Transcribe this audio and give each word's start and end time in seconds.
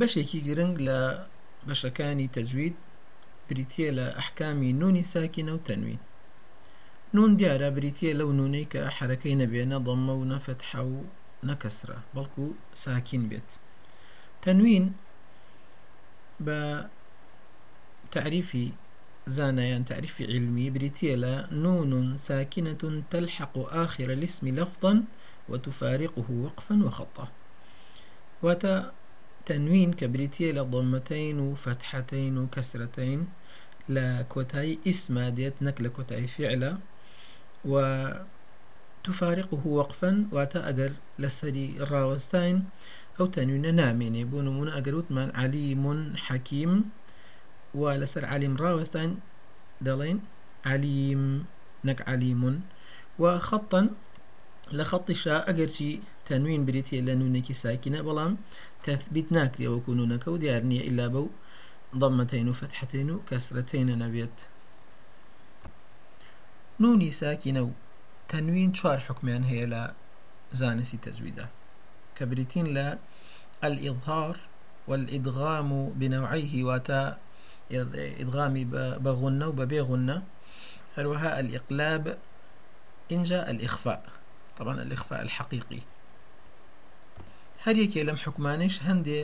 بەشێکی 0.00 0.40
گرنگ 0.48 0.76
لە 0.88 0.98
بەشەکانی 1.68 2.32
تەجوید 2.36 2.76
بریتە 3.48 3.88
لە 3.98 4.06
ئەحکامی 4.18 4.72
نونی 4.80 5.04
ساکینە 5.12 5.52
و 5.56 5.60
نون 7.14 7.30
دیارە 7.38 7.68
بریتە 7.76 8.10
لەو 8.20 8.30
نونەی 8.40 8.66
کە 8.72 8.82
حرەکەی 8.96 9.38
نەبێنە 9.42 9.78
ضەممە 9.86 10.14
و 10.16 10.28
نەفەتحە 10.32 10.82
و 10.92 10.96
نەکەسرە 11.48 11.98
بەڵکو 12.14 12.46
ساکین 12.84 13.24
بێت. 13.30 13.48
تەنوین 14.42 14.86
بە 16.46 16.60
تعریفی 18.14 18.66
زانایان 19.26 19.84
تعريف 19.84 20.20
علمي 20.20 20.70
نون 21.52 22.16
ساكنة 22.16 23.02
تلحق 23.10 23.58
آخر 23.58 24.10
الاسم 24.10 24.48
لفظا 24.48 25.02
وتفارقه 25.48 26.28
وقفا 26.30 26.74
وخطا 26.84 27.28
وتا 28.42 28.92
تنوين 29.48 29.96
كبريتيلا 29.96 30.62
ضمتين 30.62 31.40
وفتحتين 31.40 32.38
وكسرتين. 32.38 33.26
لا 33.88 34.22
كوتاي 34.28 34.78
اسم 34.84 35.18
ديت 35.32 35.64
نكلا 35.64 35.88
كوتاي 35.88 36.26
فعلا 36.26 36.78
وتفارقه 37.64 39.62
وقفا 39.66 40.28
واتا 40.32 40.68
أجر 40.68 40.92
لسري 41.18 41.80
الراوستين 41.80 42.64
أو 43.20 43.26
تنوين 43.26 43.74
نامين 43.74 44.14
يبون 44.16 44.60
من 44.60 44.68
أجر 44.68 45.04
من 45.10 45.32
عليم 45.34 46.12
حكيم. 46.16 46.84
ولسر 47.74 48.24
عليم 48.24 48.56
راوستين 48.56 49.16
دلين 49.80 50.20
عليم 50.66 51.44
نك 51.84 52.08
عليم. 52.08 52.60
وخطا 53.18 53.90
لخط 54.72 55.12
شاء 55.12 55.50
أجرشي 56.28 56.38
تنوين 56.38 56.64
بريتي 56.64 57.00
لنونك 57.00 57.52
ساكنة 57.52 58.02
بلام 58.02 58.36
تثبيت 58.82 59.32
ناكري 59.32 59.68
وكونونك 59.68 60.28
وديارني 60.28 60.88
إلا 60.88 61.06
بو 61.06 61.28
ضمتين 61.96 62.48
وفتحتين 62.48 63.10
وكسرتين 63.10 63.98
نبيت. 63.98 64.46
نوني 66.80 67.10
ساكنة 67.10 67.72
تنوين 68.28 68.74
شوار 68.74 69.00
حكمان 69.00 69.44
هي 69.44 69.66
لا 69.66 69.94
زانسي 70.52 70.96
تجويدا 70.96 71.48
كبريتين 72.16 72.66
لا 72.66 72.98
الإظهار 73.64 74.36
والإدغام 74.88 75.92
بنوعيه 75.96 76.64
واتا 76.64 77.18
إدغامي 77.70 78.64
بغنة 79.04 79.48
وببي 79.48 79.80
غنة 79.80 80.22
هروها 80.96 81.40
الإقلاب 81.40 82.18
إن 83.12 83.22
جاء 83.22 83.50
الإخفاء. 83.50 84.02
طبعا 84.56 84.82
الإخفاء 84.82 85.22
الحقيقي. 85.22 85.80
هەریەکێ 87.64 88.00
لەم 88.08 88.18
حکومانش 88.24 88.74
هەندێ 88.88 89.20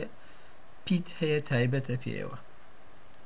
پیت 0.85 1.07
هەیە 1.19 1.39
تایبەتە 1.49 1.95
پێەوە 2.03 2.37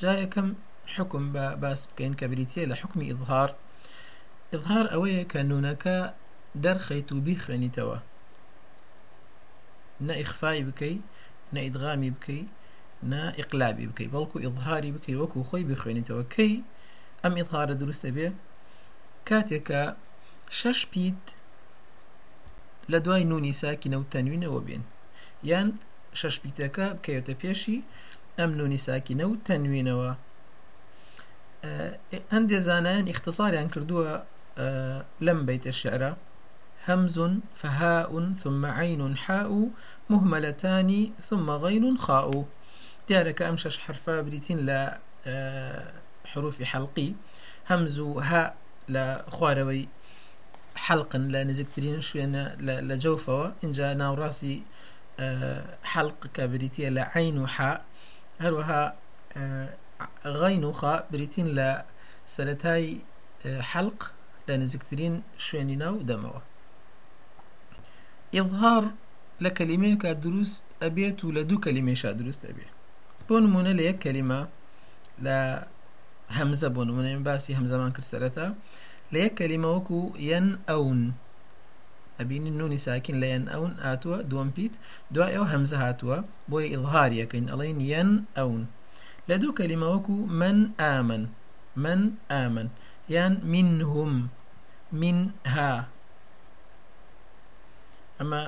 جا 0.01 0.11
یەکەم 0.23 0.47
حکم 0.95 1.23
بە 1.33 1.45
باس 1.61 1.81
بکەین 1.89 2.13
کە 2.19 2.25
بریتە 2.31 2.63
لە 2.71 2.75
حکمی 2.81 3.09
ئظهار 3.13 3.49
ئظهار 4.55 4.85
ئەوەیە 4.93 5.23
کە 5.31 5.39
نونەکە 5.49 5.97
دەرخەیت 6.63 7.09
و 7.11 7.23
بیخێنیتەوە 7.25 7.97
نە 10.07 10.13
ئیخفای 10.19 10.63
بکەی 10.67 10.97
نە 11.53 11.59
ئیدغامی 11.65 12.11
بکەی 12.15 12.43
نە 13.11 13.21
ئیقلابی 13.39 13.87
بکەی. 13.87 14.09
بەڵکو 14.13 14.37
ئظهاری 14.47 14.91
بکەی 14.95 15.15
وەکو 15.21 15.39
خۆی 15.49 15.65
بخوێنیتەوە 15.69 16.23
کەی 16.35 16.53
ئەم 17.23 17.33
ئظهارە 17.41 17.75
دروستە 17.81 18.09
بێ؟ 18.15 18.27
کاتێکە 19.29 19.81
شەش 20.59 20.79
پیت 20.91 21.23
لە 22.91 22.99
دوای 23.05 23.23
نونی 23.31 23.53
ساکینە 23.61 23.97
و 23.99 24.09
تەنوینەوە 24.13 24.61
بێن. 24.67 24.83
بيتكا 26.43 26.93
بكيوتا 26.93 27.33
بيشي 27.33 27.81
أم 28.39 28.51
نوني 28.51 28.77
ساكنة 28.77 29.25
وتنوين 29.25 29.87
و 29.91 30.13
هەندێ 32.33 32.57
زانایان 32.67 33.07
اختصاریان 33.07 33.67
کردووە 33.73 34.11
لەم 35.21 35.39
بيت 35.45 35.67
الشعر 35.67 36.15
همز 36.87 37.19
فهاء 37.55 38.33
ثم 38.43 38.65
عين 38.65 39.17
حاء 39.17 39.69
مهملتان 40.09 41.11
ثم 41.29 41.51
غين 41.51 41.97
خاء 41.97 42.45
دیارەکە 43.09 43.43
ئەم 43.47 43.57
شەش 43.63 43.75
حرفە 43.85 44.15
بریتین 44.25 44.59
لە 44.69 44.79
حروفی 46.31 46.65
حەڵقی 46.71 47.09
هەمز 47.69 47.99
و 47.99 48.19
ها 48.29 48.43
لە 48.93 49.05
خوارەوەی 49.35 49.83
حەڵقن 50.85 51.23
لە 51.33 51.41
نزیکترین 51.49 52.01
شوێنە 52.07 52.43
لە 52.89 52.95
جەوفەوە. 53.03 53.45
اینجا 55.19 55.63
ناوڕاستی 55.63 55.89
حەڵق 55.93 56.21
کە 56.35 56.43
بریتە 56.51 56.89
لە 56.97 57.03
عین 57.15 57.37
و 57.37 57.45
ح 57.45 57.57
هەروەها 58.43 58.93
غین 60.25 60.63
و 60.63 60.71
خا 60.71 61.03
بریتین 61.11 61.47
لە 61.57 61.69
سەتای 62.25 63.01
حەلق 63.71 64.01
لە 64.47 64.51
نزیکترین 64.51 65.23
شوێنی 65.37 65.75
ناو 65.75 65.99
دەمەوە 66.09 66.41
ئظهار 68.33 68.83
لە 69.43 69.49
کەلیمەیەکە 69.57 70.11
دروست 70.25 70.65
ئەبێت 70.81 71.23
و 71.23 71.31
لە 71.31 71.43
دوو 71.49 71.61
کەلیمێشا 71.65 72.11
دروست 72.19 72.45
ئەبێت 72.49 72.73
بۆ 73.27 73.35
نمونە 73.45 73.73
لە 73.79 73.83
یەک 73.89 73.97
کەلیمە 74.05 74.41
لە 75.25 75.37
لە 82.19 82.25
ئەبینی 82.25 82.51
نونی 82.59 82.79
ساکن 82.87 83.15
لە 83.21 83.27
یەن 83.33 83.45
ئەون 83.53 83.73
هاتووە 83.85 84.17
دووەم 84.29 84.49
پیت 84.55 84.73
دوای 85.13 85.33
ئەو 85.35 85.45
هەمزە 85.53 85.77
هاتووە 85.83 86.17
ئڵهاریەکەین 86.73 87.45
ئەڵین 87.51 87.79
یەن 87.91 88.09
ئەون 88.37 88.63
لە 89.29 89.35
دوو 89.41 89.57
کەلیمە 89.59 89.87
وەکو 89.93 90.17
من 90.41 90.57
ئامن 90.81 91.23
من 91.83 92.01
ئامن 92.31 92.67
یان 93.15 93.33
منهم. 93.53 94.11
من 95.01 95.17
ها 95.53 95.71
ئەمە 98.19 98.41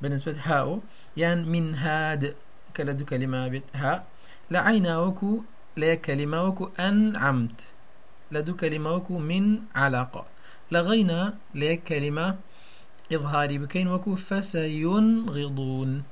بنسبة 0.00 0.36
هاو 0.48 0.68
یان 1.22 1.38
من 1.52 1.74
هاد 1.74 2.22
کە 2.74 2.82
لە 2.88 2.92
دوو 2.98 3.06
کەلیمە 3.10 3.40
بێت 3.52 3.68
ها. 3.82 3.94
لعينا 4.50 4.94
وكو. 5.04 5.32
لە 5.80 5.92
كلمة 6.06 6.38
وكو 6.46 6.64
أنعمت. 6.88 7.60
لدو 8.32 8.56
كلمة 8.56 8.90
وكو 8.96 9.18
من 9.18 9.44
علاقة. 9.74 10.24
لغينا 10.72 11.20
لە 11.54 11.72
كلمة 11.88 12.26
إظهاري 13.12 13.58
بكين 13.58 13.88
وكو 13.88 14.14
فسينغضون. 14.14 16.02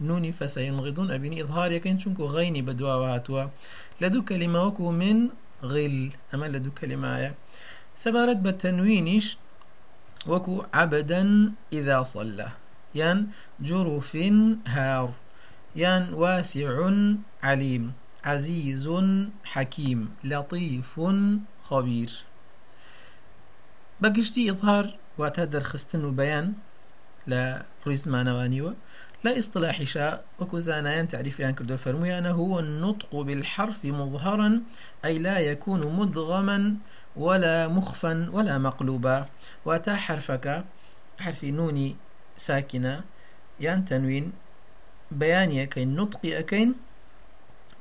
نوني 0.00 0.32
فسينغضون. 0.32 1.10
أبيني 1.10 1.42
إظهار 1.42 1.72
يكين 1.72 1.98
شنكو 1.98 2.26
غيني 2.26 2.62
بدوا 2.62 2.94
وهاتوا 2.94 3.44
لدو 4.00 4.24
كلمة 4.24 4.62
وكو 4.62 4.90
من 4.90 5.28
غل. 5.62 6.10
أما 6.34 6.46
لدو 6.46 6.70
كلمة 6.70 7.34
سبارت 7.94 8.36
بالتنوينش 8.36 9.38
وكو 10.26 10.64
عبدا 10.74 11.52
إذا 11.72 12.02
صلى. 12.02 12.48
يان 12.94 13.26
جرف 13.60 14.16
هار. 14.66 15.12
يان 15.76 16.14
واسع 16.14 16.90
عليم. 17.42 17.92
عزيز 18.24 18.90
حكيم. 19.44 20.10
لطيف 20.24 21.00
خبير. 21.62 22.10
بقشتي 24.00 24.50
إظهار 24.50 24.96
واتهدر 25.18 25.60
خستن 25.60 26.04
وبيان. 26.04 26.52
لا 27.26 27.64
ريز 27.86 28.08
مانوانيوه 28.08 28.74
لا 29.24 29.38
اصطلاح 29.38 29.82
شاء. 29.82 30.24
وكزانيان 30.38 31.08
تعريفيان 31.08 31.54
كردو 31.54 31.76
فرميانا 31.76 32.30
هو 32.30 32.58
النطق 32.58 33.16
بالحرف 33.16 33.84
مظهرا 33.84 34.60
أي 35.04 35.18
لا 35.18 35.38
يكون 35.38 35.96
مدغما 35.96 36.76
ولا 37.16 37.68
مخفا 37.68 38.28
ولا 38.32 38.58
مقلوبا. 38.58 39.26
واتا 39.64 39.96
حرفك 39.96 40.64
حرف 41.20 41.44
نوني 41.44 41.96
ساكنة. 42.36 43.04
يان 43.60 43.84
تنوين. 43.84 44.32
بەیانیەکەین 45.20 45.90
نطقی 45.98 46.30
ئەەکەین 46.36 46.70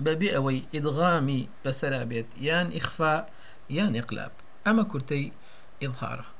بەبێ 0.05 0.29
ئەوەی 0.35 0.65
ئیدغامی 0.73 1.41
بەسەرا 1.63 2.01
بێت 2.09 2.29
یان 2.47 2.67
ئیخفا 2.75 3.15
یان 3.77 3.93
ئقلاب 3.99 4.33
ئەمە 4.65 4.83
کورتەی 4.91 5.25
ئظهارە 5.83 6.32